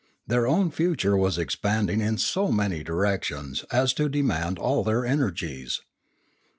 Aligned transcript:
Their 0.25 0.47
own 0.47 0.71
future 0.71 1.15
was 1.15 1.37
expanding 1.37 2.01
in 2.01 2.17
so 2.17 2.51
many 2.51 2.81
directions 2.83 3.63
as 3.71 3.93
to 3.93 4.09
demand 4.09 4.57
all 4.57 4.83
their 4.83 5.05
energies. 5.05 5.81